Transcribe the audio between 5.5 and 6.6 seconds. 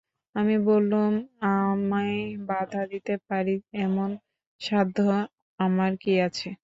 আমার কী আছে!